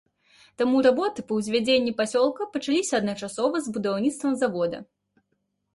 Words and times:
Таму 0.61 0.79
работы 0.87 1.25
па 1.27 1.33
ўзвядзенні 1.41 1.93
пасёлка 1.99 2.49
пачаліся 2.57 2.93
адначасова 3.01 3.57
з 3.67 3.79
будаўніцтвам 3.79 4.33
завода. 4.43 4.77